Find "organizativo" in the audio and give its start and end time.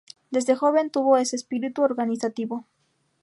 1.83-2.65